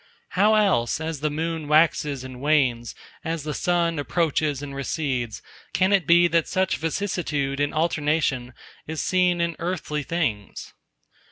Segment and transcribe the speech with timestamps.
[0.29, 5.43] How else, as the Moon waxes and wanes, as the Sun approaches and recedes,
[5.73, 8.55] can it be that such vicissitude and alternation
[8.87, 10.73] is seen in earthly things?